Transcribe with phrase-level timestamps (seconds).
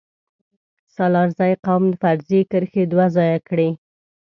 [0.95, 3.69] سلارزی قوم فرضي کرښې دوه ځايه کړي